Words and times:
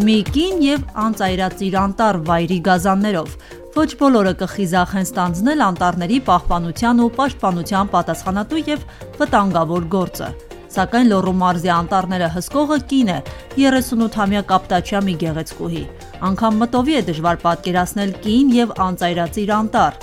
մի 0.00 0.16
կին 0.32 0.60
եւ 0.64 0.84
անծայրածիր 1.02 1.74
անտառ 1.76 2.18
վայրի 2.28 2.56
գազաններով։ 2.66 3.32
Ոչ 3.74 3.88
բոլորը 4.00 4.32
կխիզախեն 4.40 5.08
ստանձնել 5.08 5.64
անտառների 5.66 6.20
պահպանության 6.28 7.02
ու 7.04 7.08
պաշտպանության 7.18 7.90
պատասխանատու 7.94 8.62
եւ 8.70 8.86
վտանգավոր 9.20 9.88
գործը։ 9.94 10.30
Սակայն 10.70 11.10
Լոռու 11.10 11.36
մարզի 11.42 11.70
անտառները 11.74 12.30
հսկողը 12.36 12.78
կին 12.90 13.10
է՝ 13.10 13.18
38-ամյա 13.58 14.42
Կապտաչյա 14.50 15.02
մի 15.06 15.14
գեղեցկուհի։ 15.24 15.84
Անկամ 16.30 16.60
մտովի 16.62 16.96
է 17.00 17.02
դժվար 17.10 17.40
պատկերացնել 17.44 18.14
կին 18.24 18.54
եւ 18.56 18.74
անծայրածիր 18.86 19.54
անտառ։ 19.60 20.00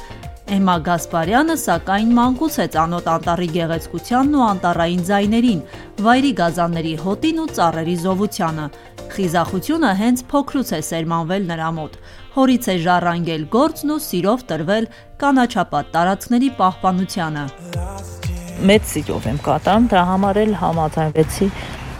Էմմա 0.47 0.75
Գասպարյանը, 0.87 1.55
սակայն, 1.59 2.11
մանկուց 2.17 2.57
է 2.63 2.65
ծանոթ 2.75 3.07
անտառի 3.13 3.47
գեղեցկությանն 3.55 4.37
ու 4.37 4.43
անտառային 4.47 5.01
ձայներին, 5.09 5.63
վայրի 6.05 6.31
գազանների 6.37 6.93
հոտին 7.03 7.41
ու 7.43 7.47
ծառերի 7.57 7.95
զովությանը։ 8.03 8.67
Խիզախությունը 9.13 9.91
հենց 10.01 10.23
փոքրուց 10.31 10.71
է 10.77 10.79
սերմանվել 10.87 11.45
նրա 11.51 11.69
մոտ։ 11.77 11.93
Հորից 12.37 12.67
է 12.73 12.75
ժառանգել 12.85 13.43
գործն 13.55 13.93
ու 13.95 13.99
սիրով 14.07 14.43
տրվել 14.51 14.87
կանաչապատ 15.23 15.91
տարածքների 15.95 16.49
պահպանությանը։ 16.57 17.45
Մեծ 18.67 18.89
սիրով 18.91 19.29
եմ 19.31 19.39
կատարում, 19.47 19.87
դրա 19.93 20.03
համար 20.11 20.41
էլ 20.43 20.53
համաձայնվեցի։ 20.63 21.47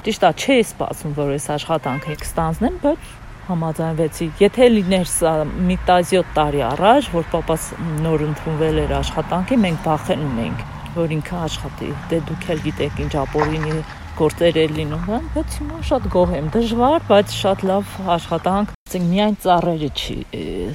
Ճիշտ 0.07 0.27
է, 0.27 0.31
չէի 0.41 0.65
սպասում, 0.67 1.15
որ 1.17 1.31
այս 1.38 1.48
աշխատանքը 1.57 2.17
կստանձնեմ, 2.23 2.77
բայց 2.85 3.12
համաձայնվեցի։ 3.48 4.27
Եթե 4.41 4.67
լիներ 4.73 5.07
սա 5.12 5.34
մի 5.67 5.77
17 5.87 6.34
տարի 6.37 6.63
առաջ, 6.67 7.12
որ 7.15 7.29
papas 7.31 7.70
նոր 8.03 8.26
ընդունվել 8.27 8.81
էր 8.84 8.93
աշխատանքի, 8.98 9.59
մենք 9.63 9.79
բախենում 9.87 10.41
էինք, 10.43 10.65
որ 10.98 11.15
ինքը 11.17 11.39
աշխատի։ 11.48 11.93
Դե 12.12 12.20
դուք 12.31 12.49
էլ 12.55 12.63
գիտեք 12.67 13.01
ինչ 13.05 13.13
ապօրինի 13.23 13.77
գործեր 14.17 14.57
է 14.57 14.63
լինում, 14.73 15.02
հա, 15.05 15.17
բայց 15.35 15.55
հիմա 15.59 15.80
շատ 15.85 16.05
գոհ 16.13 16.31
եմ։ 16.38 16.48
Դժվար, 16.55 17.03
բայց 17.09 17.34
շատ 17.38 17.66
լավ 17.70 17.91
աշխատանք։ 18.16 18.71
Ասենք 18.88 19.05
միայն 19.12 19.35
ծառերը 19.43 19.90
չի 19.93 20.15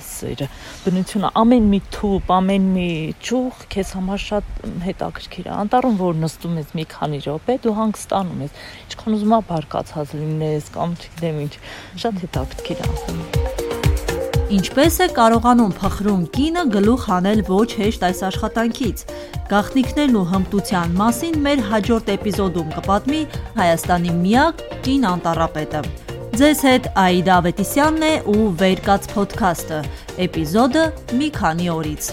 սերը։ 0.07 0.49
Բնությունը 0.85 1.31
ամեն 1.43 1.67
մի 1.73 1.81
թուփ, 1.97 2.31
ամեն 2.37 2.69
մի 2.77 2.87
ճյուղ 3.25 3.65
քեզ 3.73 3.93
համար 3.99 4.23
շատ 4.27 4.53
հետաքրքիր 4.87 5.49
է։ 5.49 5.55
Անտառում 5.63 5.99
որ 6.03 6.21
նստում 6.27 6.61
ես 6.63 6.77
մի 6.79 6.87
քանի 6.93 7.21
րոպե, 7.27 7.59
դու 7.67 7.75
հանգստանում 7.81 8.47
ես։ 8.47 8.63
Ինչքան 8.85 9.19
ուզում 9.19 9.37
ես 9.39 9.51
բարկացած 9.51 10.15
լինես 10.21 10.71
կամ 10.77 10.97
չգիտեմ 11.01 11.43
ինչ, 11.49 11.53
շատ 12.05 12.25
հետաքրքիր 12.27 12.87
է 12.87 12.91
ասեմ։ 12.93 13.62
Ինչպես 14.53 14.97
է 15.01 15.05
կարողանում 15.17 15.71
փխրուն 15.79 16.25
կինը 16.35 16.63
գլուխ 16.75 17.05
հանել 17.09 17.39
ոչ 17.49 17.69
հեշտ 17.79 18.03
այս 18.09 18.19
աշխատանքից։ 18.27 19.05
Գաղտնիքներն 19.49 20.19
ու 20.21 20.25
հմտության 20.33 20.93
մասին 20.99 21.39
մեր 21.47 21.63
հաջորդ 21.71 22.11
էպիզոդում 22.17 22.75
կպատմի 22.75 23.21
Հայաստանի 23.61 24.13
միակ 24.19 24.61
կին 24.85 25.07
անտառապետը։ 25.13 25.83
Ձեզ 26.43 26.67
հետ 26.69 26.91
Աիդա 27.07 27.39
Ավետիսյանն 27.39 28.05
է 28.11 28.13
ու 28.35 28.45
Վերկաց 28.61 29.09
ոդքասթը։ 29.17 29.81
Էպիզոդը 30.27 30.85
մի 31.17 31.33
քանի 31.41 31.73
օրից։ 31.79 32.13